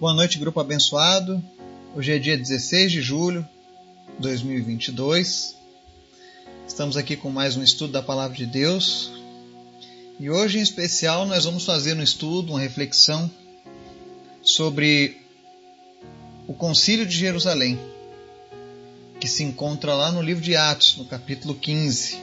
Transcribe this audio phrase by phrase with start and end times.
[0.00, 1.44] Boa noite, grupo abençoado.
[1.94, 3.46] Hoje é dia 16 de julho
[4.14, 5.54] de 2022.
[6.66, 9.12] Estamos aqui com mais um estudo da Palavra de Deus.
[10.18, 13.30] E hoje, em especial, nós vamos fazer um estudo, uma reflexão
[14.42, 15.18] sobre
[16.48, 17.78] o Concílio de Jerusalém,
[19.20, 22.16] que se encontra lá no livro de Atos, no capítulo 15,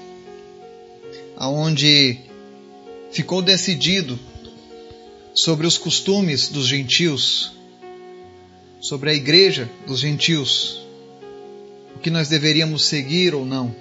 [1.36, 2.22] aonde
[3.12, 4.20] ficou decidido
[5.32, 7.56] sobre os costumes dos gentios
[8.88, 10.80] sobre a igreja dos gentios,
[11.94, 13.76] o que nós deveríamos seguir ou não.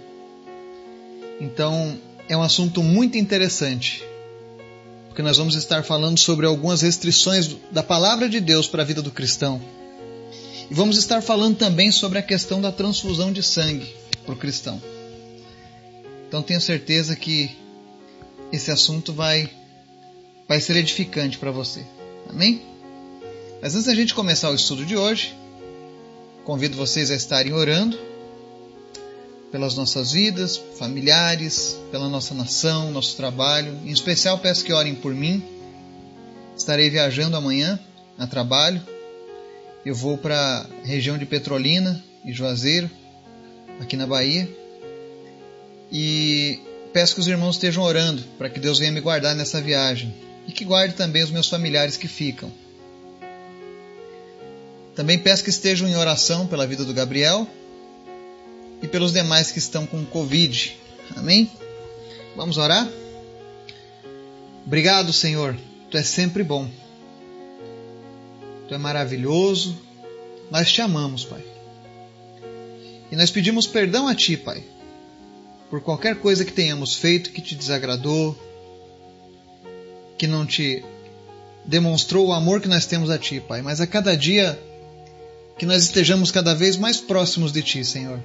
[1.40, 1.96] Então,
[2.28, 4.02] é um assunto muito interessante,
[5.06, 9.00] porque nós vamos estar falando sobre algumas restrições da palavra de Deus para a vida
[9.00, 9.62] do cristão.
[10.68, 13.86] E vamos estar falando também sobre a questão da transfusão de sangue
[14.24, 14.82] para o cristão.
[16.26, 17.56] Então, tenho certeza que
[18.50, 19.48] esse assunto vai,
[20.48, 21.86] vai ser edificante para você.
[22.28, 22.75] Amém?
[23.60, 25.34] Mas antes da gente começar o estudo de hoje,
[26.44, 27.98] convido vocês a estarem orando
[29.50, 33.72] pelas nossas vidas, familiares, pela nossa nação, nosso trabalho.
[33.84, 35.42] Em especial, peço que orem por mim.
[36.56, 37.80] Estarei viajando amanhã
[38.18, 38.82] a trabalho.
[39.84, 42.90] Eu vou para a região de Petrolina e Juazeiro,
[43.80, 44.48] aqui na Bahia.
[45.90, 46.60] E
[46.92, 50.14] peço que os irmãos estejam orando para que Deus venha me guardar nessa viagem
[50.46, 52.52] e que guarde também os meus familiares que ficam.
[54.96, 57.46] Também peço que estejam em oração pela vida do Gabriel
[58.82, 60.74] e pelos demais que estão com Covid.
[61.14, 61.50] Amém?
[62.34, 62.88] Vamos orar?
[64.64, 65.54] Obrigado, Senhor.
[65.90, 66.66] Tu és sempre bom.
[68.66, 69.78] Tu é maravilhoso.
[70.50, 71.44] Nós te amamos, Pai.
[73.12, 74.64] E nós pedimos perdão a Ti, Pai,
[75.68, 78.34] por qualquer coisa que tenhamos feito que te desagradou,
[80.16, 80.82] que não te
[81.66, 83.60] demonstrou o amor que nós temos a Ti, Pai.
[83.60, 84.58] Mas a cada dia
[85.58, 88.20] que nós estejamos cada vez mais próximos de Ti, Senhor,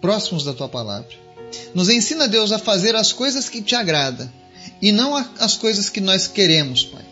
[0.00, 1.10] próximos da Tua palavra.
[1.74, 4.32] Nos ensina, Deus, a fazer as coisas que te agrada
[4.82, 7.04] e não as coisas que nós queremos, Pai.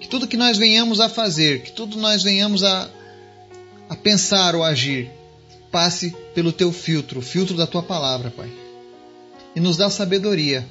[0.00, 2.88] Que tudo que nós venhamos a fazer, que tudo nós venhamos a,
[3.88, 5.10] a pensar ou agir,
[5.70, 8.50] passe pelo Teu filtro, o filtro da Tua palavra, Pai.
[9.54, 10.66] E nos dá sabedoria,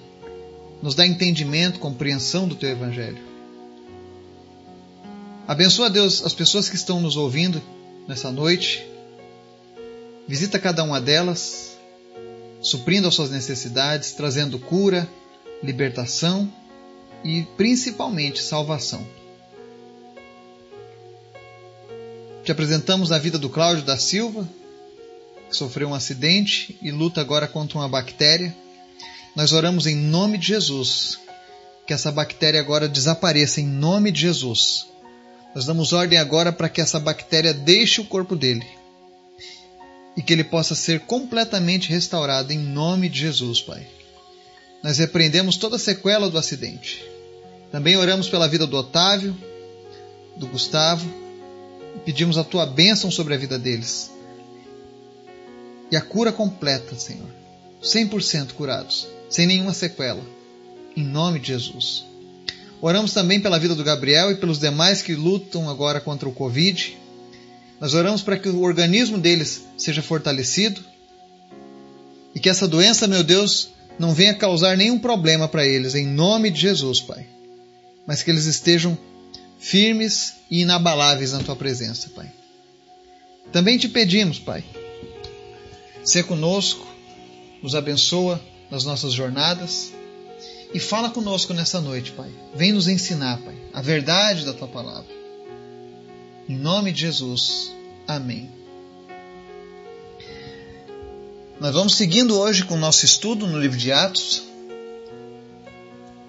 [0.82, 3.29] nos dá entendimento, compreensão do Teu Evangelho.
[5.50, 7.60] Abençoa, Deus, as pessoas que estão nos ouvindo
[8.08, 8.88] nessa noite.
[10.28, 11.76] Visita cada uma delas,
[12.62, 15.10] suprindo as suas necessidades, trazendo cura,
[15.64, 16.48] libertação
[17.24, 19.04] e principalmente salvação.
[22.44, 24.48] Te apresentamos a vida do Cláudio da Silva,
[25.50, 28.56] que sofreu um acidente e luta agora contra uma bactéria.
[29.36, 31.18] Nós oramos em nome de Jesus,
[31.88, 34.90] que essa bactéria agora desapareça em nome de Jesus
[35.54, 38.66] nós damos ordem agora para que essa bactéria deixe o corpo dele
[40.16, 43.88] e que ele possa ser completamente restaurado em nome de Jesus, Pai.
[44.84, 47.04] Nós repreendemos toda a sequela do acidente.
[47.72, 49.36] Também oramos pela vida do Otávio,
[50.36, 51.08] do Gustavo,
[51.96, 54.12] e pedimos a tua bênção sobre a vida deles.
[55.92, 57.30] E a cura completa, Senhor.
[57.82, 60.24] 100% curados, sem nenhuma sequela.
[60.96, 62.09] Em nome de Jesus.
[62.82, 66.98] Oramos também pela vida do Gabriel e pelos demais que lutam agora contra o Covid.
[67.80, 70.82] Nós oramos para que o organismo deles seja fortalecido
[72.34, 76.50] e que essa doença, meu Deus, não venha causar nenhum problema para eles, em nome
[76.50, 77.26] de Jesus, Pai.
[78.08, 78.98] Mas que eles estejam
[79.60, 82.32] firmes e inabaláveis na tua presença, Pai.
[83.52, 84.64] Também te pedimos, Pai,
[86.04, 86.88] ser conosco,
[87.62, 88.40] nos abençoa
[88.72, 89.92] nas nossas jornadas
[90.74, 92.30] e fala conosco nessa noite, Pai.
[92.54, 95.10] Vem nos ensinar, Pai, a verdade da tua palavra.
[96.48, 97.72] Em nome de Jesus.
[98.08, 98.50] Amém.
[101.60, 104.44] Nós vamos seguindo hoje com o nosso estudo no livro de Atos.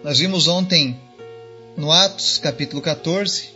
[0.02, 0.98] Nós vimos ontem
[1.76, 3.50] no Atos, capítulo 14,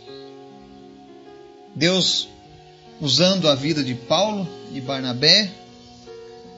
[1.75, 2.29] Deus
[3.01, 5.51] usando a vida de Paulo e Barnabé,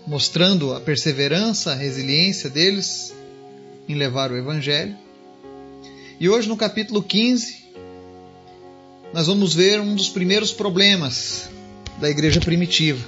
[0.05, 3.16] mostrando a perseverança, a resiliência deles
[3.87, 4.95] em levar o Evangelho.
[6.19, 7.67] E hoje, no capítulo 15,
[9.13, 11.49] nós vamos ver um dos primeiros problemas
[11.99, 13.03] da igreja primitiva.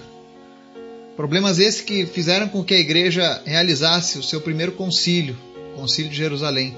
[1.15, 5.37] Problemas esses que fizeram com que a igreja realizasse o seu primeiro concílio,
[5.73, 6.75] o Concílio de Jerusalém,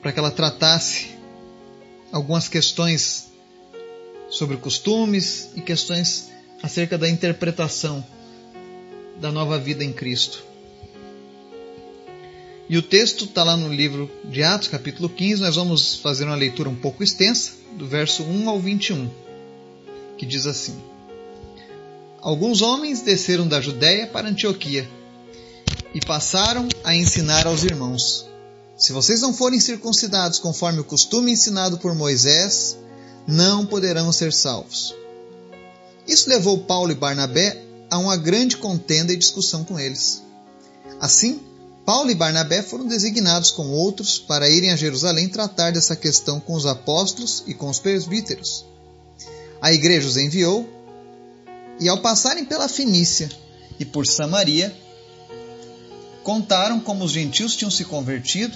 [0.00, 1.08] para que ela tratasse
[2.10, 3.28] algumas questões
[4.30, 6.30] sobre costumes e questões
[6.62, 8.04] acerca da interpretação
[9.20, 10.42] da nova vida em Cristo.
[12.68, 15.40] E o texto está lá no livro de Atos, capítulo 15.
[15.40, 19.08] Nós vamos fazer uma leitura um pouco extensa, do verso 1 ao 21,
[20.18, 20.78] que diz assim:
[22.20, 24.86] Alguns homens desceram da Judéia para Antioquia
[25.94, 28.26] e passaram a ensinar aos irmãos:
[28.76, 32.76] Se vocês não forem circuncidados conforme o costume ensinado por Moisés,
[33.26, 34.94] não poderão ser salvos.
[36.06, 40.22] Isso levou Paulo e Barnabé a uma grande contenda e discussão com eles.
[41.00, 41.47] Assim,
[41.88, 46.52] Paulo e Barnabé foram designados com outros para irem a Jerusalém tratar dessa questão com
[46.52, 48.62] os apóstolos e com os presbíteros.
[49.58, 50.68] A igreja os enviou,
[51.80, 53.30] e ao passarem pela Fenícia
[53.80, 54.76] e por Samaria,
[56.22, 58.54] contaram como os gentios tinham se convertido.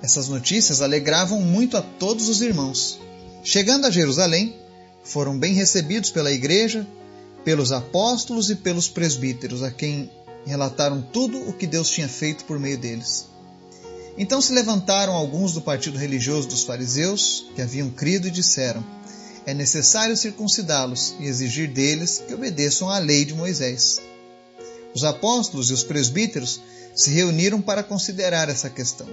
[0.00, 3.00] Essas notícias alegravam muito a todos os irmãos.
[3.42, 4.54] Chegando a Jerusalém,
[5.02, 6.86] foram bem recebidos pela igreja,
[7.44, 10.08] pelos apóstolos e pelos presbíteros, a quem
[10.46, 13.26] relataram tudo o que Deus tinha feito por meio deles.
[14.16, 18.84] Então se levantaram alguns do partido religioso dos fariseus, que haviam crido, e disseram:
[19.44, 24.00] É necessário circuncidá-los e exigir deles que obedeçam à lei de Moisés.
[24.94, 26.62] Os apóstolos e os presbíteros
[26.94, 29.06] se reuniram para considerar essa questão.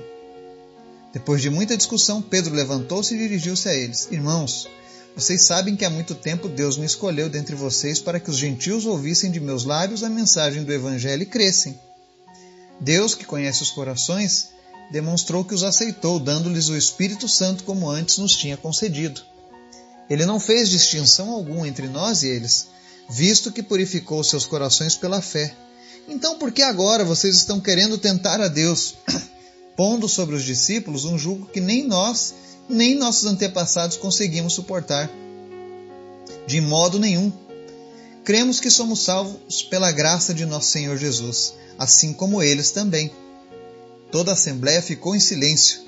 [1.12, 4.70] Depois de muita discussão, Pedro levantou-se e dirigiu-se a eles: Irmãos,
[5.16, 8.86] vocês sabem que há muito tempo Deus me escolheu dentre vocês para que os gentios
[8.86, 11.80] ouvissem de meus lábios a mensagem do Evangelho e crescem.
[12.80, 14.50] Deus, que conhece os corações,
[14.92, 19.22] demonstrou que os aceitou, dando-lhes o Espírito Santo como antes nos tinha concedido.
[20.10, 22.68] Ele não fez distinção alguma entre nós e eles,
[23.10, 25.56] visto que purificou seus corações pela fé.
[26.08, 28.96] Então, por que agora vocês estão querendo tentar a Deus,
[29.78, 32.34] pondo sobre os discípulos um jugo que nem nós
[32.70, 35.10] nem nossos antepassados conseguimos suportar.
[36.48, 37.32] De modo nenhum.
[38.24, 43.12] Cremos que somos salvos pela graça de nosso Senhor Jesus, assim como eles também.
[44.12, 45.82] Toda a assembléia ficou em silêncio,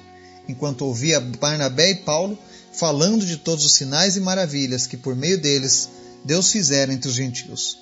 [0.48, 2.38] enquanto ouvia Barnabé e Paulo
[2.76, 5.90] falando de todos os sinais e maravilhas que por meio deles
[6.26, 7.80] Deus fizera entre os gentios.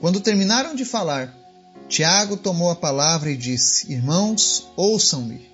[0.00, 1.34] Quando terminaram de falar,
[1.88, 5.48] Tiago tomou a palavra e disse: Irmãos, ouçam-me.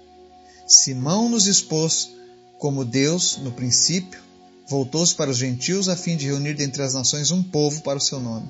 [0.66, 2.10] Simão nos expôs
[2.58, 4.20] como Deus, no princípio,
[4.68, 8.00] voltou-se para os gentios a fim de reunir dentre as nações um povo para o
[8.00, 8.48] seu nome.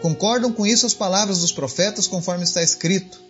[0.00, 3.20] Concordam com isso as palavras dos profetas, conforme está escrito: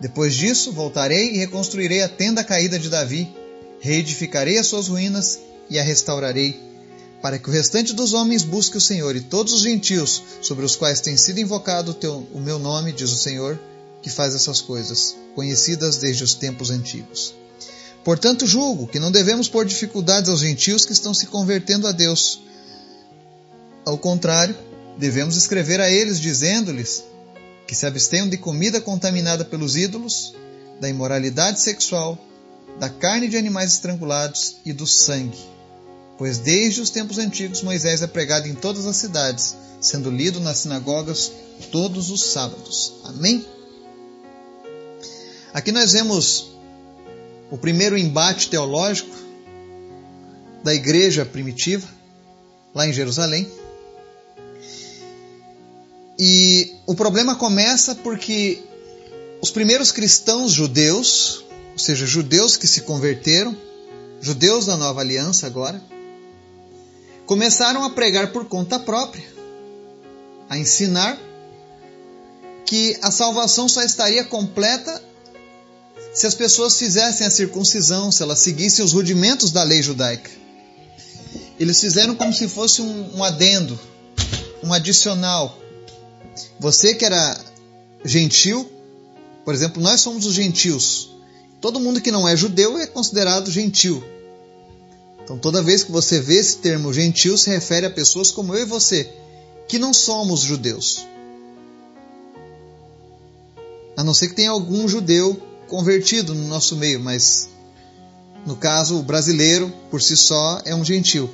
[0.00, 3.28] Depois disso, voltarei e reconstruirei a tenda caída de Davi,
[3.80, 5.38] reedificarei as suas ruínas
[5.68, 6.58] e a restaurarei,
[7.20, 10.76] para que o restante dos homens busque o Senhor e todos os gentios sobre os
[10.76, 13.60] quais tem sido invocado o, teu, o meu nome, diz o Senhor,
[14.00, 17.34] que faz essas coisas, conhecidas desde os tempos antigos.
[18.04, 22.40] Portanto, julgo que não devemos pôr dificuldades aos gentios que estão se convertendo a Deus.
[23.84, 24.56] Ao contrário,
[24.96, 27.04] devemos escrever a eles dizendo-lhes
[27.66, 30.34] que se abstenham de comida contaminada pelos ídolos,
[30.80, 32.18] da imoralidade sexual,
[32.78, 35.38] da carne de animais estrangulados e do sangue.
[36.16, 40.58] Pois desde os tempos antigos Moisés é pregado em todas as cidades, sendo lido nas
[40.58, 41.32] sinagogas
[41.70, 42.94] todos os sábados.
[43.04, 43.44] Amém?
[45.52, 46.50] Aqui nós vemos
[47.50, 49.14] o primeiro embate teológico
[50.62, 51.86] da igreja primitiva,
[52.74, 53.50] lá em Jerusalém.
[56.18, 58.62] E o problema começa porque
[59.40, 63.56] os primeiros cristãos judeus, ou seja, judeus que se converteram,
[64.20, 65.82] judeus da nova aliança agora,
[67.24, 69.26] começaram a pregar por conta própria,
[70.48, 71.18] a ensinar
[72.66, 75.02] que a salvação só estaria completa
[76.12, 80.30] se as pessoas fizessem a circuncisão, se elas seguissem os rudimentos da lei judaica.
[81.58, 83.78] Eles fizeram como se fosse um, um adendo,
[84.62, 85.56] um adicional.
[86.58, 87.38] Você que era
[88.04, 88.68] gentil,
[89.44, 91.10] por exemplo, nós somos os gentios.
[91.60, 94.02] Todo mundo que não é judeu é considerado gentil.
[95.22, 98.62] Então, toda vez que você vê esse termo gentil, se refere a pessoas como eu
[98.62, 99.08] e você,
[99.68, 101.06] que não somos judeus.
[103.96, 107.48] A não ser que tenha algum judeu convertido no nosso meio, mas
[108.44, 111.30] no caso, o brasileiro por si só é um gentil.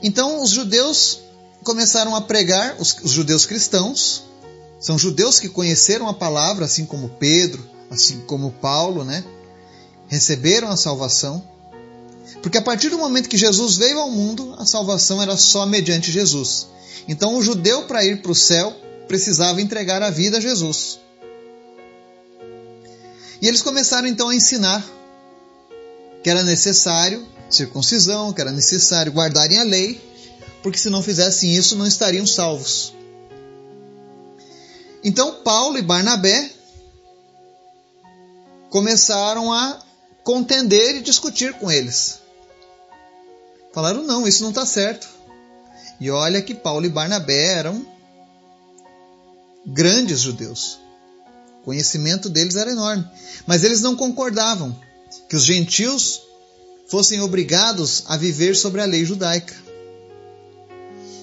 [0.00, 1.20] Então, os judeus
[1.64, 4.22] começaram a pregar, os, os judeus cristãos,
[4.78, 9.24] são judeus que conheceram a palavra, assim como Pedro, assim como Paulo, né?
[10.08, 11.42] Receberam a salvação.
[12.42, 16.12] Porque a partir do momento que Jesus veio ao mundo, a salvação era só mediante
[16.12, 16.68] Jesus.
[17.08, 18.72] Então, o judeu, para ir para o céu,
[19.08, 21.01] precisava entregar a vida a Jesus.
[23.42, 24.84] E eles começaram então a ensinar
[26.22, 30.00] que era necessário circuncisão, que era necessário guardarem a lei,
[30.62, 32.94] porque se não fizessem isso não estariam salvos.
[35.02, 36.52] Então Paulo e Barnabé
[38.70, 39.80] começaram a
[40.22, 42.20] contender e discutir com eles.
[43.74, 45.08] Falaram: não, isso não está certo.
[46.00, 47.84] E olha que Paulo e Barnabé eram
[49.66, 50.81] grandes judeus.
[51.62, 53.08] O conhecimento deles era enorme.
[53.46, 54.76] Mas eles não concordavam
[55.28, 56.20] que os gentios
[56.88, 59.54] fossem obrigados a viver sobre a lei judaica.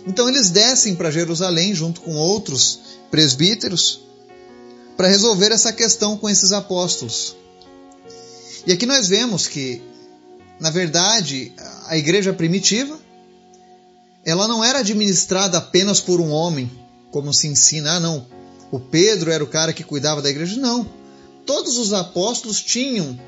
[0.08, 2.79] Então eles descem para Jerusalém junto com outros
[3.12, 4.01] presbíteros
[4.96, 7.36] para resolver essa questão com esses apóstolos.
[8.65, 9.81] E aqui nós vemos que,
[10.60, 11.51] na verdade,
[11.88, 13.00] a igreja primitiva
[14.25, 16.72] ela não era administrada apenas por um homem,
[17.12, 18.25] como se ensina, ah, não,
[18.71, 20.59] o Pedro era o cara que cuidava da igreja.
[20.59, 20.88] Não.
[21.45, 23.19] Todos os apóstolos tinham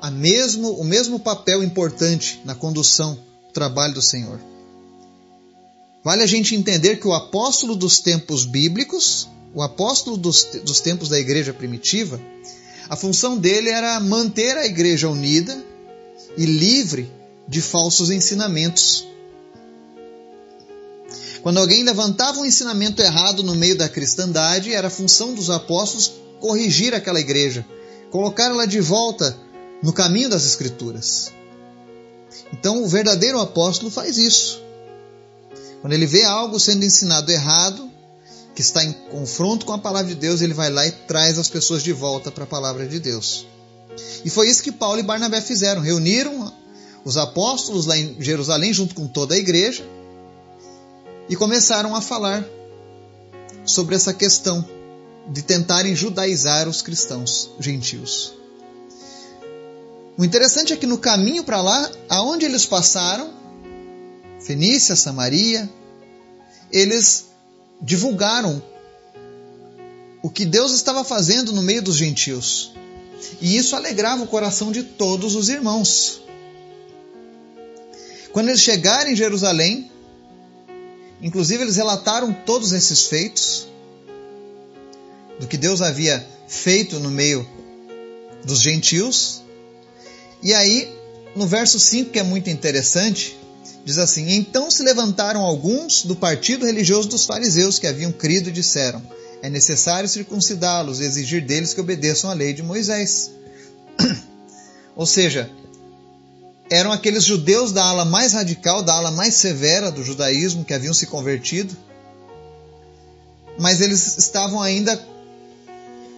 [0.00, 4.40] a mesmo, o mesmo papel importante na condução do trabalho do Senhor.
[6.02, 11.08] Vale a gente entender que o apóstolo dos tempos bíblicos, o apóstolo dos, dos tempos
[11.08, 12.20] da igreja primitiva,
[12.88, 15.62] a função dele era manter a igreja unida
[16.36, 17.10] e livre
[17.46, 19.06] de falsos ensinamentos.
[21.42, 26.94] Quando alguém levantava um ensinamento errado no meio da cristandade, era função dos apóstolos corrigir
[26.94, 27.64] aquela igreja,
[28.10, 29.36] colocar ela de volta
[29.82, 31.32] no caminho das Escrituras.
[32.52, 34.60] Então, o verdadeiro apóstolo faz isso.
[35.80, 37.90] Quando ele vê algo sendo ensinado errado,
[38.54, 41.48] que está em confronto com a palavra de Deus, ele vai lá e traz as
[41.48, 43.46] pessoas de volta para a palavra de Deus.
[44.24, 45.80] E foi isso que Paulo e Barnabé fizeram.
[45.80, 46.52] Reuniram
[47.04, 49.82] os apóstolos lá em Jerusalém, junto com toda a igreja,
[51.30, 52.44] e começaram a falar
[53.64, 54.68] sobre essa questão
[55.28, 58.34] de tentarem judaizar os cristãos gentios.
[60.18, 63.32] O interessante é que no caminho para lá, aonde eles passaram,
[64.40, 65.70] Fenícia, Samaria,
[66.72, 67.26] eles
[67.80, 68.60] divulgaram
[70.22, 72.72] o que Deus estava fazendo no meio dos gentios.
[73.40, 76.22] E isso alegrava o coração de todos os irmãos.
[78.32, 79.89] Quando eles chegaram em Jerusalém,
[81.22, 83.68] Inclusive, eles relataram todos esses feitos,
[85.38, 87.46] do que Deus havia feito no meio
[88.44, 89.42] dos gentios.
[90.42, 90.88] E aí,
[91.34, 93.38] no verso 5, que é muito interessante,
[93.84, 98.52] diz assim: Então se levantaram alguns do partido religioso dos fariseus que haviam crido e
[98.52, 99.02] disseram:
[99.42, 103.30] É necessário circuncidá-los e exigir deles que obedeçam à lei de Moisés.
[104.96, 105.50] Ou seja,
[106.70, 110.94] eram aqueles judeus da ala mais radical, da ala mais severa do judaísmo que haviam
[110.94, 111.76] se convertido,
[113.58, 114.98] mas eles estavam ainda,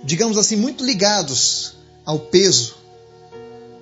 [0.04, 2.76] digamos assim, muito ligados ao peso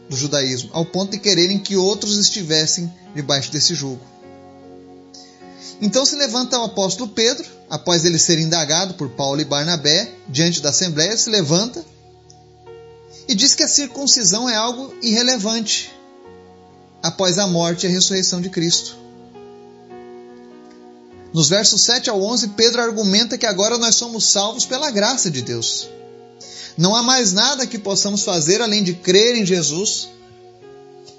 [0.08, 4.04] do judaísmo, ao ponto de quererem que outros estivessem debaixo desse jugo.
[5.82, 10.60] Então se levanta o apóstolo Pedro, após ele ser indagado por Paulo e Barnabé, diante
[10.60, 11.84] da assembleia, se levanta
[13.26, 15.90] e diz que a circuncisão é algo irrelevante,
[17.02, 18.96] após a morte e a ressurreição de Cristo.
[21.32, 25.42] Nos versos 7 ao 11, Pedro argumenta que agora nós somos salvos pela graça de
[25.42, 25.88] Deus.
[26.76, 30.08] Não há mais nada que possamos fazer além de crer em Jesus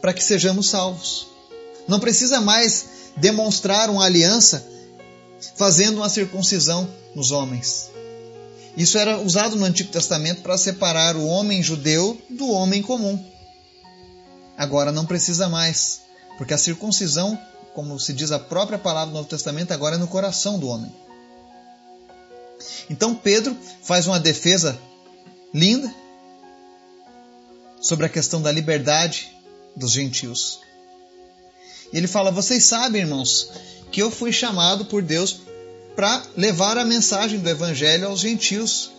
[0.01, 1.27] para que sejamos salvos.
[1.87, 2.85] Não precisa mais
[3.15, 4.67] demonstrar uma aliança
[5.55, 7.89] fazendo uma circuncisão nos homens.
[8.75, 13.23] Isso era usado no Antigo Testamento para separar o homem judeu do homem comum.
[14.61, 16.01] Agora não precisa mais,
[16.37, 17.35] porque a circuncisão,
[17.73, 20.95] como se diz a própria palavra do Novo Testamento, agora é no coração do homem.
[22.87, 24.77] Então Pedro faz uma defesa
[25.51, 25.91] linda
[27.81, 29.35] sobre a questão da liberdade
[29.75, 30.59] dos gentios.
[31.91, 33.49] E ele fala: Vocês sabem, irmãos,
[33.91, 35.39] que eu fui chamado por Deus
[35.95, 38.91] para levar a mensagem do Evangelho aos gentios.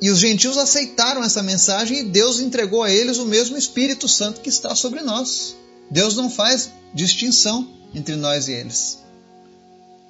[0.00, 4.40] E os gentios aceitaram essa mensagem e Deus entregou a eles o mesmo Espírito Santo
[4.40, 5.56] que está sobre nós.
[5.90, 8.98] Deus não faz distinção entre nós e eles,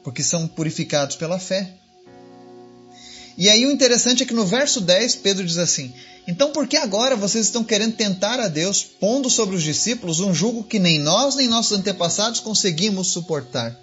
[0.05, 1.73] porque são purificados pela fé.
[3.37, 5.93] E aí o interessante é que no verso 10 Pedro diz assim:
[6.27, 10.35] Então por que agora vocês estão querendo tentar a Deus, pondo sobre os discípulos um
[10.35, 13.79] jugo que nem nós nem nossos antepassados conseguimos suportar?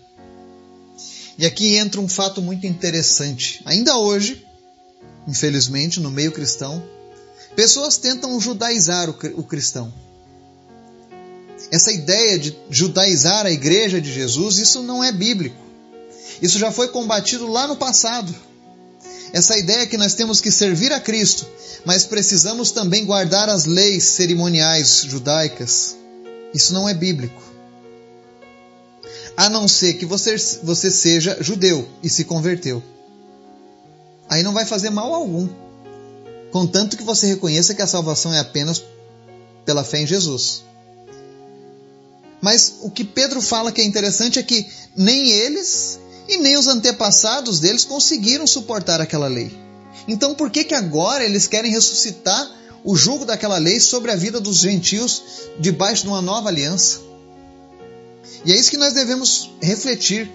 [1.37, 3.61] E aqui entra um fato muito interessante.
[3.65, 4.45] Ainda hoje,
[5.27, 6.83] infelizmente, no meio cristão,
[7.55, 9.93] pessoas tentam judaizar o cristão.
[11.71, 15.63] Essa ideia de judaizar a igreja de Jesus, isso não é bíblico.
[16.41, 18.33] Isso já foi combatido lá no passado.
[19.33, 21.45] Essa ideia que nós temos que servir a Cristo,
[21.83, 25.95] mas precisamos também guardar as leis cerimoniais judaicas.
[26.53, 27.41] Isso não é bíblico.
[29.35, 32.81] A não ser que você, você seja judeu e se converteu
[34.29, 35.47] aí não vai fazer mal algum
[36.55, 38.81] contanto que você reconheça que a salvação é apenas
[39.65, 40.63] pela fé em Jesus.
[42.41, 44.65] Mas o que Pedro fala que é interessante é que
[44.95, 49.51] nem eles e nem os antepassados deles conseguiram suportar aquela lei.
[50.07, 52.49] Então por que que agora eles querem ressuscitar
[52.85, 55.23] o jugo daquela lei sobre a vida dos gentios
[55.59, 57.01] debaixo de uma nova aliança?
[58.45, 60.31] E é isso que nós devemos refletir.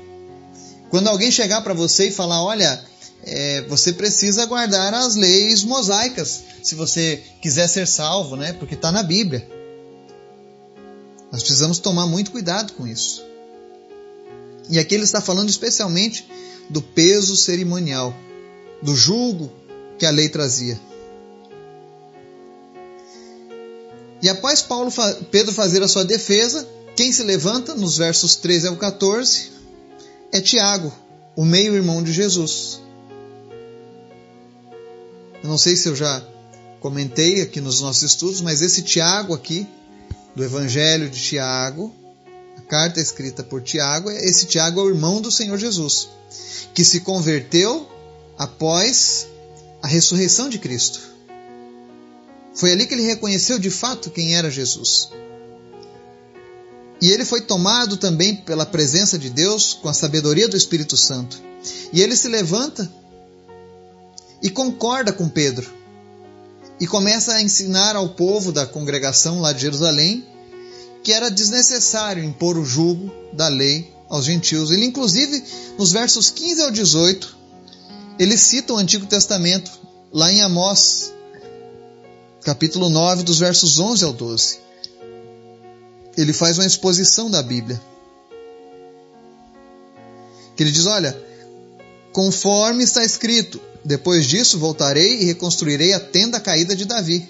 [0.90, 2.89] Quando alguém chegar para você e falar, olha,
[3.24, 8.52] é, você precisa guardar as leis mosaicas se você quiser ser salvo, né?
[8.54, 9.46] Porque está na Bíblia.
[11.30, 13.24] Nós precisamos tomar muito cuidado com isso.
[14.68, 16.28] E aqui ele está falando especialmente
[16.68, 18.14] do peso cerimonial,
[18.82, 19.50] do julgo
[19.98, 20.80] que a lei trazia.
[24.22, 24.92] E após Paulo,
[25.30, 29.50] Pedro fazer a sua defesa, quem se levanta nos versos 13 ao 14
[30.32, 30.92] é Tiago,
[31.34, 32.80] o meio-irmão de Jesus.
[35.50, 36.24] Não sei se eu já
[36.78, 39.66] comentei aqui nos nossos estudos, mas esse Tiago aqui,
[40.32, 41.92] do Evangelho de Tiago,
[42.56, 46.08] a carta escrita por Tiago, esse Tiago é o irmão do Senhor Jesus,
[46.72, 47.90] que se converteu
[48.38, 49.26] após
[49.82, 51.00] a ressurreição de Cristo.
[52.54, 55.10] Foi ali que ele reconheceu de fato quem era Jesus.
[57.02, 61.42] E ele foi tomado também pela presença de Deus com a sabedoria do Espírito Santo.
[61.92, 62.88] E ele se levanta
[64.42, 65.70] e concorda com Pedro
[66.80, 70.24] e começa a ensinar ao povo da congregação lá de Jerusalém
[71.02, 74.70] que era desnecessário impor o jugo da lei aos gentios.
[74.70, 75.42] Ele, inclusive,
[75.78, 77.36] nos versos 15 ao 18,
[78.18, 79.70] ele cita o Antigo Testamento,
[80.12, 81.12] lá em Amós,
[82.42, 84.58] capítulo 9, dos versos 11 ao 12.
[86.16, 87.80] Ele faz uma exposição da Bíblia.
[90.54, 91.18] Que ele diz: Olha,
[92.12, 97.28] conforme está escrito, depois disso voltarei e reconstruirei a tenda caída de Davi.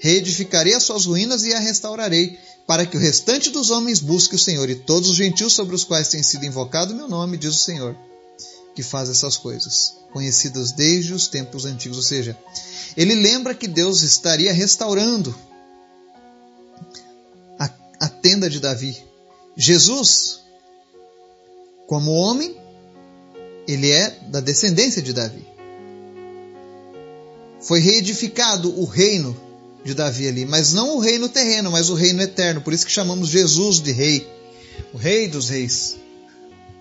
[0.00, 4.38] Reedificarei as suas ruínas e a restaurarei, para que o restante dos homens busque o
[4.38, 7.58] Senhor e todos os gentios sobre os quais tem sido invocado meu nome, diz o
[7.58, 7.96] Senhor,
[8.74, 11.98] que faz essas coisas, conhecidas desde os tempos antigos.
[11.98, 12.36] Ou seja,
[12.96, 15.32] ele lembra que Deus estaria restaurando
[17.58, 18.96] a, a tenda de Davi.
[19.56, 20.40] Jesus,
[21.86, 22.56] como homem,
[23.68, 25.51] ele é da descendência de Davi
[27.62, 29.36] foi reedificado o reino
[29.84, 32.60] de Davi ali, mas não o reino terreno, mas o reino eterno.
[32.60, 34.28] Por isso que chamamos Jesus de rei,
[34.92, 35.96] o rei dos reis,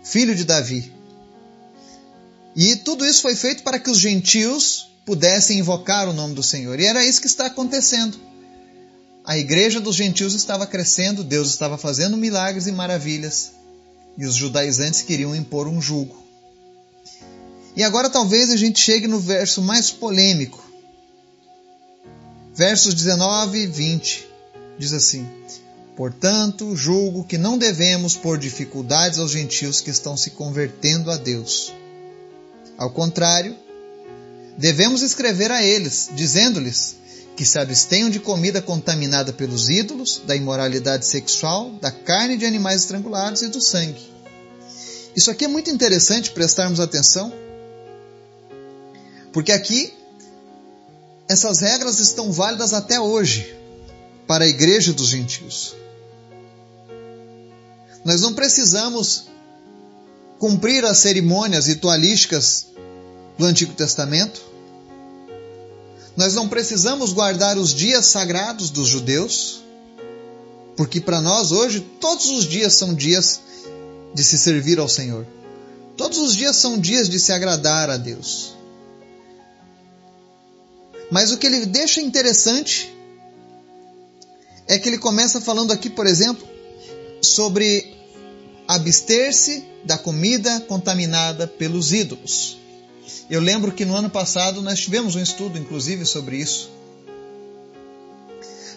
[0.04, 0.92] filho de Davi.
[2.56, 6.80] E tudo isso foi feito para que os gentios pudessem invocar o nome do Senhor.
[6.80, 8.20] E era isso que está acontecendo.
[9.24, 13.52] A igreja dos gentios estava crescendo, Deus estava fazendo milagres e maravilhas,
[14.18, 16.20] e os judaizantes queriam impor um jugo.
[17.76, 20.71] E agora talvez a gente chegue no verso mais polêmico,
[22.54, 24.28] Versos 19 e 20
[24.78, 25.28] diz assim:
[25.96, 31.74] Portanto, julgo que não devemos pôr dificuldades aos gentios que estão se convertendo a Deus.
[32.78, 33.56] Ao contrário,
[34.58, 36.96] devemos escrever a eles, dizendo-lhes
[37.38, 42.82] que se abstenham de comida contaminada pelos ídolos, da imoralidade sexual, da carne de animais
[42.82, 44.12] estrangulados e do sangue.
[45.16, 47.32] Isso aqui é muito interessante prestarmos atenção,
[49.32, 49.94] porque aqui
[51.32, 53.56] essas regras estão válidas até hoje
[54.28, 55.74] para a igreja dos gentios.
[58.04, 59.28] Nós não precisamos
[60.38, 62.68] cumprir as cerimônias ritualísticas
[63.38, 64.42] do Antigo Testamento.
[66.18, 69.64] Nós não precisamos guardar os dias sagrados dos judeus,
[70.76, 73.40] porque para nós hoje todos os dias são dias
[74.14, 75.26] de se servir ao Senhor.
[75.96, 78.61] Todos os dias são dias de se agradar a Deus.
[81.12, 82.92] Mas o que ele deixa interessante
[84.66, 86.48] é que ele começa falando aqui, por exemplo,
[87.22, 87.94] sobre
[88.66, 92.58] abster-se da comida contaminada pelos ídolos.
[93.30, 96.72] Eu lembro que no ano passado nós tivemos um estudo, inclusive, sobre isso.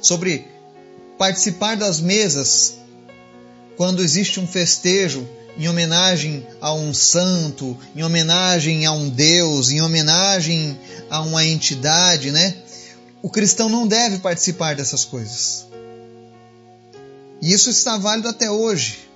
[0.02, 0.48] Sobre
[1.16, 2.74] participar das mesas
[3.76, 9.80] quando existe um festejo em homenagem a um santo, em homenagem a um Deus, em
[9.80, 12.56] homenagem a uma entidade, né?
[13.22, 15.66] O cristão não deve participar dessas coisas.
[17.40, 19.08] E isso está válido até hoje.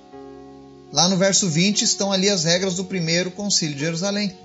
[0.91, 4.35] Lá no verso 20 estão ali as regras do primeiro concílio de Jerusalém.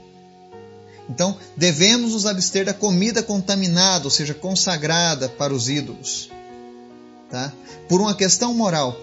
[1.09, 6.31] Então, devemos nos abster da comida contaminada, ou seja, consagrada para os ídolos,
[7.31, 7.53] tá?
[7.89, 8.97] Por uma questão moral.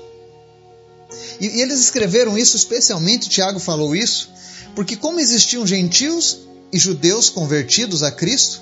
[1.40, 4.30] E, e eles escreveram isso, especialmente Tiago falou isso,
[4.76, 6.40] porque como existiam gentios
[6.72, 8.62] e judeus convertidos a Cristo,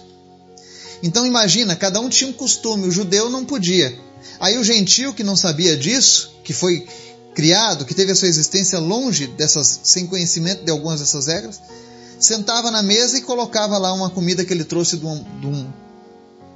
[1.01, 3.97] Então imagina, cada um tinha um costume, o judeu não podia.
[4.39, 6.85] Aí o gentio que não sabia disso, que foi
[7.33, 11.61] criado, que teve a sua existência longe dessas, sem conhecimento de algumas dessas regras,
[12.19, 15.73] sentava na mesa e colocava lá uma comida que ele trouxe de, um, de, um,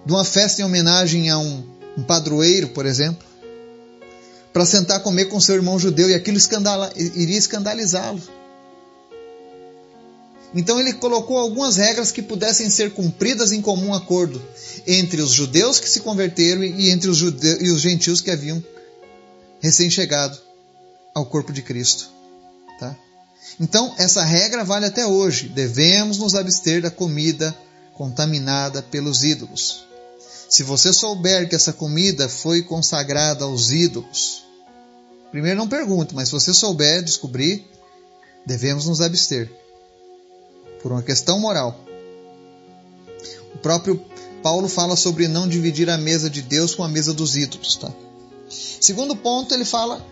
[0.05, 1.63] de uma festa em homenagem a um,
[1.97, 3.25] um padroeiro, por exemplo,
[4.53, 8.21] para sentar comer com seu irmão judeu e aquilo escandala, iria escandalizá-lo.
[10.55, 14.39] Então ele colocou algumas regras que pudessem ser cumpridas em comum acordo
[14.85, 18.63] entre os judeus que se converteram e entre os, judeus, e os gentios que haviam
[19.59, 20.37] recém-chegado
[21.15, 22.09] ao corpo de Cristo.
[22.79, 22.95] Tá?
[23.59, 25.47] Então, essa regra vale até hoje.
[25.47, 27.55] Devemos nos abster da comida
[27.95, 29.85] contaminada pelos ídolos.
[30.49, 34.42] Se você souber que essa comida foi consagrada aos ídolos,
[35.33, 37.67] primeiro não pergunte, mas se você souber descobrir,
[38.45, 39.51] devemos nos abster
[40.79, 41.83] por uma questão moral.
[43.55, 43.99] O próprio
[44.43, 47.77] Paulo fala sobre não dividir a mesa de Deus com a mesa dos ídolos.
[47.77, 47.91] Tá?
[48.47, 50.05] Segundo ponto, ele fala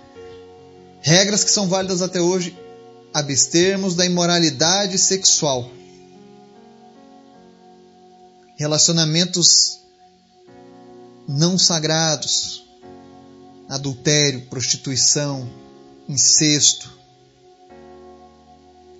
[1.02, 2.58] regras que são válidas até hoje:
[3.14, 5.70] abstermos da imoralidade sexual.
[8.58, 9.82] Relacionamentos
[11.28, 12.61] não sagrados,
[13.72, 15.50] adultério, prostituição,
[16.10, 16.92] incesto.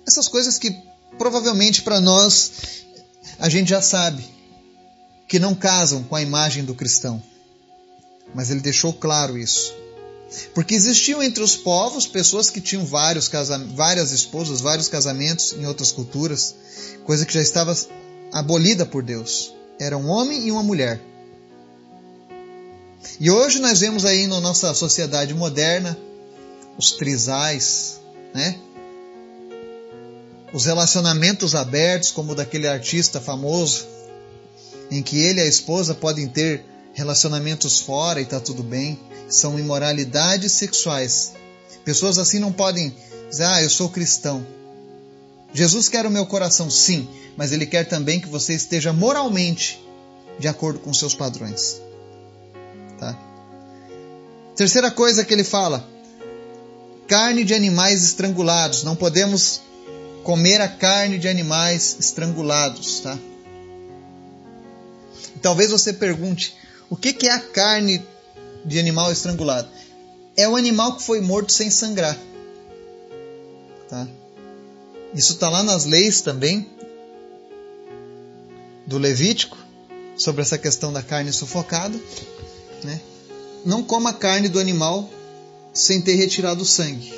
[0.08, 0.74] Essas coisas que
[1.18, 2.52] provavelmente para nós
[3.38, 4.24] a gente já sabe
[5.28, 7.22] que não casam com a imagem do cristão.
[8.34, 9.74] Mas ele deixou claro isso.
[10.54, 13.30] Porque existiam entre os povos pessoas que tinham vários
[13.74, 16.54] várias esposas, vários casamentos em outras culturas,
[17.04, 17.76] coisa que já estava
[18.32, 19.52] abolida por Deus.
[19.78, 21.11] Era um homem e uma mulher.
[23.20, 25.96] E hoje nós vemos aí na nossa sociedade moderna
[26.78, 28.00] os trisais,
[28.34, 28.58] né?
[30.52, 33.86] os relacionamentos abertos, como daquele artista famoso,
[34.90, 39.58] em que ele e a esposa podem ter relacionamentos fora e está tudo bem, são
[39.58, 41.32] imoralidades sexuais.
[41.84, 42.94] Pessoas assim não podem
[43.30, 44.46] dizer, ah, eu sou cristão.
[45.54, 49.82] Jesus quer o meu coração, sim, mas ele quer também que você esteja moralmente
[50.38, 51.80] de acordo com seus padrões.
[53.02, 53.18] Tá?
[54.54, 55.84] Terceira coisa que ele fala:
[57.08, 58.84] carne de animais estrangulados.
[58.84, 59.60] Não podemos
[60.22, 63.18] comer a carne de animais estrangulados, tá?
[65.42, 66.54] talvez você pergunte,
[66.88, 68.06] o que é a carne
[68.64, 69.68] de animal estrangulado?
[70.36, 72.16] É o animal que foi morto sem sangrar,
[73.88, 74.06] tá?
[75.12, 76.70] Isso está lá nas leis também
[78.86, 79.58] do Levítico
[80.16, 81.98] sobre essa questão da carne sufocada,
[82.84, 83.00] né?
[83.64, 85.08] Não coma carne do animal
[85.72, 87.12] sem ter retirado o sangue.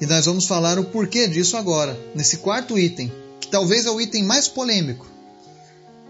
[0.00, 4.00] E nós vamos falar o porquê disso agora, nesse quarto item, que talvez é o
[4.00, 5.06] item mais polêmico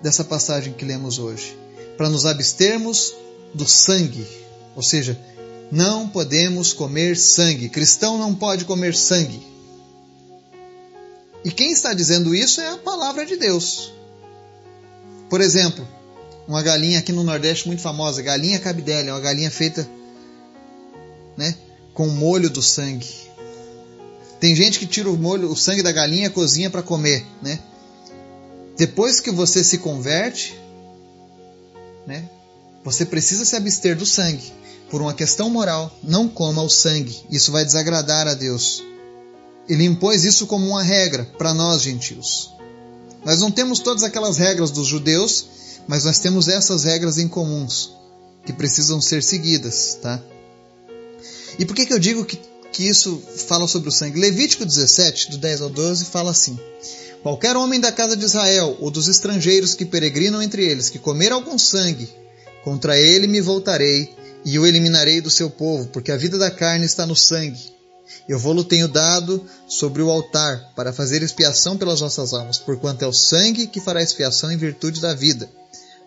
[0.03, 1.57] dessa passagem que lemos hoje.
[1.97, 3.15] Para nos abstermos
[3.55, 4.27] do sangue,
[4.77, 5.19] ou seja,
[5.71, 7.69] não podemos comer sangue.
[7.69, 9.43] Cristão não pode comer sangue.
[11.45, 13.93] E quem está dizendo isso é a palavra de Deus.
[15.29, 15.87] Por exemplo,
[16.49, 19.87] uma galinha aqui no Nordeste muito famosa, galinha cabidela, é uma galinha feita
[21.37, 21.55] né,
[21.93, 23.07] com molho do sangue.
[24.41, 27.59] Tem gente que tira o molho, o sangue da galinha, cozinha para comer, né?
[28.79, 30.59] Depois que você se converte,
[32.07, 32.25] né?
[32.85, 34.53] Você precisa se abster do sangue.
[34.89, 37.21] Por uma questão moral, não coma o sangue.
[37.31, 38.83] Isso vai desagradar a Deus.
[39.69, 42.55] Ele impôs isso como uma regra para nós gentios.
[43.25, 45.58] Nós não temos todas aquelas regras dos judeus,
[45.89, 47.93] mas nós temos essas regras em comuns
[48.45, 50.23] que precisam ser seguidas, tá?
[51.59, 52.39] E por que, que eu digo que
[52.79, 54.21] que isso fala sobre o sangue.
[54.21, 56.57] Levítico 17, do 10 ao 12, fala assim:
[57.23, 61.33] Qualquer homem da casa de Israel ou dos estrangeiros que peregrinam entre eles, que comer
[61.33, 62.09] algum sangue,
[62.63, 66.87] contra ele me voltarei e o eliminarei do seu povo, porque a vida da carne
[66.87, 67.77] está no sangue.
[68.29, 73.09] Eu vou-lo tenho dado sobre o altar, para fazer expiação pelas nossas almas, porquanto é
[73.09, 75.51] o sangue que fará expiação em virtude da vida.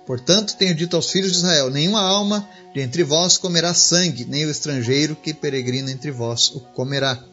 [0.06, 4.46] Portanto, tenho dito aos filhos de Israel: nenhuma alma de entre vós comerá sangue, nem
[4.46, 7.24] o estrangeiro que peregrina entre vós o comerá.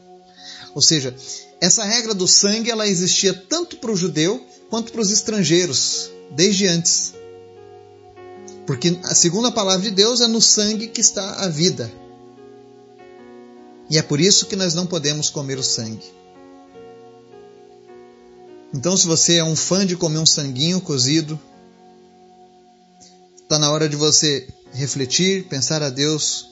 [0.75, 1.15] Ou seja,
[1.61, 6.67] essa regra do sangue ela existia tanto para o judeu quanto para os estrangeiros, desde
[6.67, 7.15] antes.
[8.67, 11.91] Porque, segundo a palavra de Deus, é no sangue que está a vida.
[13.91, 16.05] E é por isso que nós não podemos comer o sangue.
[18.75, 21.41] Então, se você é um fã de comer um sanguinho cozido,
[23.49, 26.51] Está na hora de você refletir, pensar a Deus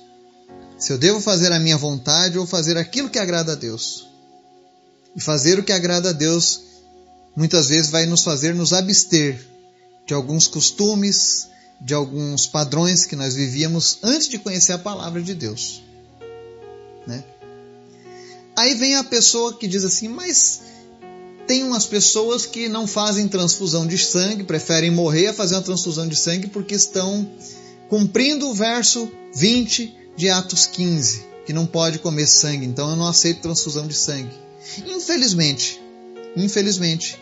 [0.78, 4.08] se eu devo fazer a minha vontade ou fazer aquilo que agrada a Deus.
[5.14, 6.62] E fazer o que agrada a Deus
[7.36, 9.46] muitas vezes vai nos fazer nos abster
[10.06, 15.34] de alguns costumes, de alguns padrões que nós vivíamos antes de conhecer a palavra de
[15.34, 15.82] Deus.
[17.06, 17.22] Né?
[18.56, 20.62] Aí vem a pessoa que diz assim, mas
[21.46, 26.08] tem umas pessoas que não fazem transfusão de sangue, preferem morrer a fazer uma transfusão
[26.08, 27.28] de sangue porque estão
[27.88, 33.06] cumprindo o verso 20 de Atos 15, que não pode comer sangue, então eu não
[33.06, 34.34] aceito transfusão de sangue.
[34.86, 35.80] Infelizmente,
[36.36, 37.18] infelizmente,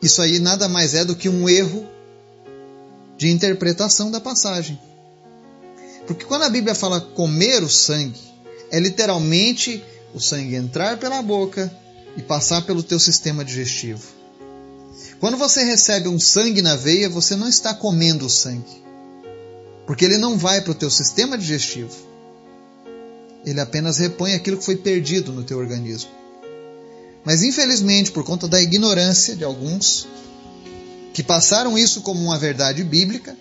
[0.00, 1.86] isso aí nada mais é do que um erro
[3.16, 4.78] de interpretação da passagem.
[6.06, 8.20] Porque quando a Bíblia fala comer o sangue,
[8.70, 11.74] é literalmente o sangue entrar pela boca
[12.16, 14.02] e passar pelo teu sistema digestivo.
[15.18, 18.82] Quando você recebe um sangue na veia, você não está comendo o sangue.
[19.86, 21.94] Porque ele não vai para o teu sistema digestivo.
[23.44, 26.10] Ele apenas repõe aquilo que foi perdido no teu organismo.
[27.24, 30.06] Mas infelizmente, por conta da ignorância de alguns
[31.12, 33.36] que passaram isso como uma verdade bíblica,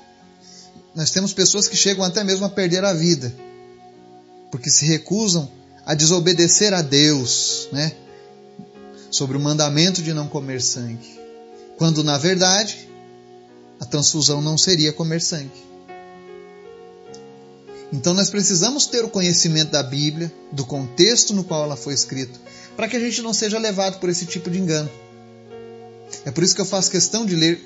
[0.95, 3.33] nós temos pessoas que chegam até mesmo a perder a vida,
[4.51, 5.51] porque se recusam
[5.85, 7.91] a desobedecer a Deus, né?
[9.13, 11.19] Sobre o mandamento de não comer sangue.
[11.77, 12.89] Quando na verdade,
[13.79, 15.51] a transfusão não seria comer sangue.
[17.91, 22.39] Então nós precisamos ter o conhecimento da Bíblia, do contexto no qual ela foi escrita,
[22.75, 24.89] para que a gente não seja levado por esse tipo de engano.
[26.25, 27.63] É por isso que eu faço questão de ler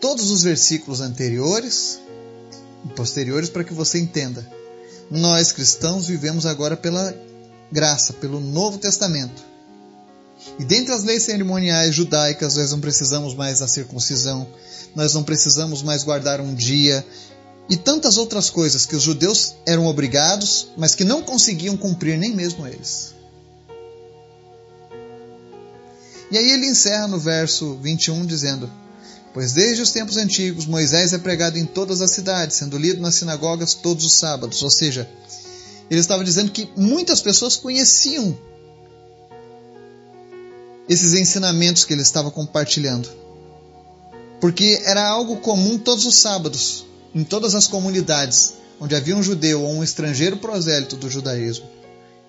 [0.00, 1.98] todos os versículos anteriores
[2.84, 4.48] e posteriores para que você entenda.
[5.10, 7.12] Nós cristãos vivemos agora pela
[7.72, 9.53] graça, pelo Novo Testamento.
[10.58, 14.46] E dentre as leis cerimoniais judaicas, nós não precisamos mais da circuncisão,
[14.94, 17.04] nós não precisamos mais guardar um dia,
[17.68, 22.34] e tantas outras coisas que os judeus eram obrigados, mas que não conseguiam cumprir nem
[22.34, 23.14] mesmo eles.
[26.30, 28.70] E aí ele encerra no verso 21 dizendo:
[29.32, 33.14] Pois desde os tempos antigos Moisés é pregado em todas as cidades, sendo lido nas
[33.14, 34.62] sinagogas todos os sábados.
[34.62, 35.08] Ou seja,
[35.90, 38.36] ele estava dizendo que muitas pessoas conheciam
[40.88, 43.08] esses ensinamentos que ele estava compartilhando.
[44.40, 49.62] Porque era algo comum todos os sábados em todas as comunidades onde havia um judeu
[49.62, 51.66] ou um estrangeiro prosélito do judaísmo,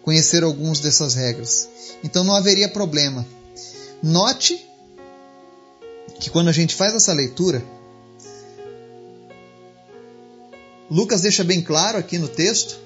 [0.02, 1.68] conhecer algumas dessas regras.
[2.04, 3.26] Então não haveria problema.
[4.02, 4.64] Note
[6.20, 7.64] que quando a gente faz essa leitura,
[10.90, 12.80] Lucas deixa bem claro aqui no texto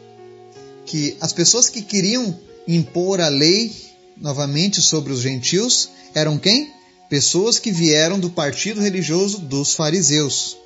[0.86, 2.36] que as pessoas que queriam
[2.68, 3.89] impor a lei
[4.20, 6.72] novamente sobre os gentios eram quem?
[7.10, 10.58] Pessoas que vieram do partido religioso dos fariseus.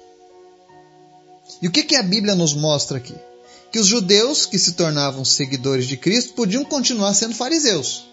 [1.62, 3.16] E o que, que a Bíblia nos mostra aqui?
[3.72, 8.06] Que os judeus que se tornavam seguidores de Cristo podiam continuar sendo fariseus.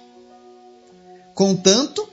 [1.34, 2.08] Contanto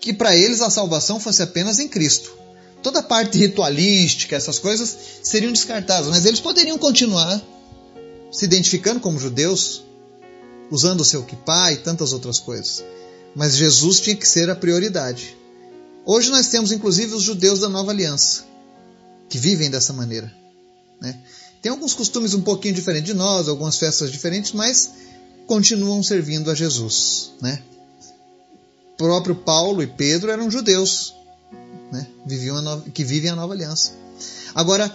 [0.00, 2.36] que para eles a salvação fosse apenas em Cristo.
[2.82, 7.42] Toda a parte ritualística, essas coisas seriam descartadas, mas eles poderiam continuar
[8.30, 9.82] se identificando como judeus,
[10.70, 12.84] usando o seu kippah e tantas outras coisas.
[13.34, 15.36] Mas Jesus tinha que ser a prioridade.
[16.04, 18.44] Hoje nós temos inclusive os judeus da nova aliança,
[19.28, 20.32] que vivem dessa maneira.
[21.00, 21.18] Né?
[21.62, 24.92] Tem alguns costumes um pouquinho diferentes de nós, algumas festas diferentes, mas
[25.46, 27.32] continuam servindo a Jesus.
[27.40, 27.62] Né?
[28.92, 31.14] O próprio Paulo e Pedro eram judeus
[31.94, 32.06] né?
[32.26, 33.92] Viviam nova, que vivem a nova aliança.
[34.54, 34.92] Agora,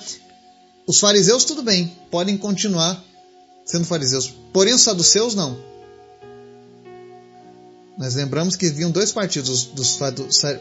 [0.86, 3.01] os fariseus, tudo bem, podem continuar
[3.69, 5.55] sendo fariseus, porém os saduceus não.
[7.95, 9.95] Nós lembramos que haviam dois partidos, dos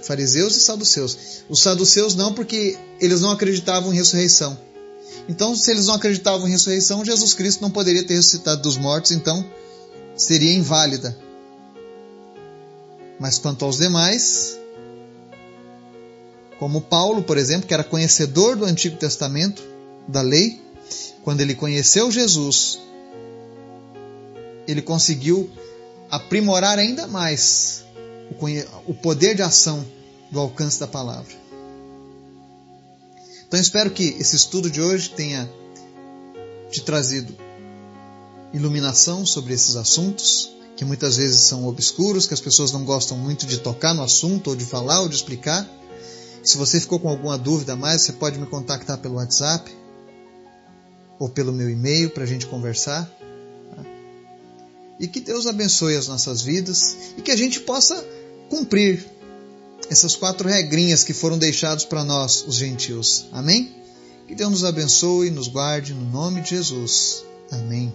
[0.03, 1.17] fariseus e saduceus.
[1.49, 4.59] Os saduceus não, porque eles não acreditavam em ressurreição.
[5.27, 9.13] Então, se eles não acreditavam em ressurreição, Jesus Cristo não poderia ter ressuscitado dos mortos,
[9.13, 9.43] então
[10.15, 11.17] seria inválida.
[13.19, 14.59] Mas quanto aos demais,
[16.59, 19.63] como Paulo, por exemplo, que era conhecedor do Antigo Testamento,
[20.07, 20.61] da lei,
[21.23, 22.81] quando ele conheceu Jesus,
[24.69, 25.51] ele conseguiu
[26.11, 27.85] aprimorar ainda mais
[28.87, 29.85] o poder de ação
[30.31, 31.35] do alcance da palavra.
[33.47, 35.51] Então espero que esse estudo de hoje tenha
[36.71, 37.35] te trazido
[38.53, 43.47] iluminação sobre esses assuntos, que muitas vezes são obscuros, que as pessoas não gostam muito
[43.47, 45.67] de tocar no assunto, ou de falar, ou de explicar.
[46.45, 49.75] Se você ficou com alguma dúvida a mais, você pode me contactar pelo WhatsApp
[51.19, 53.11] ou pelo meu e-mail para a gente conversar.
[54.99, 58.05] E que Deus abençoe as nossas vidas e que a gente possa
[58.49, 59.07] cumprir
[59.91, 63.27] essas quatro regrinhas que foram deixadas para nós, os gentios.
[63.33, 63.75] Amém?
[64.27, 67.25] Que Deus nos abençoe e nos guarde no nome de Jesus.
[67.51, 67.95] Amém.